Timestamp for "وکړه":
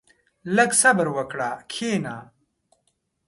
1.17-1.49